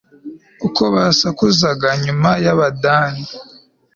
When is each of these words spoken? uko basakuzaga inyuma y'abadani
uko 0.67 0.83
basakuzaga 0.95 1.87
inyuma 1.97 2.29
y'abadani 2.43 3.23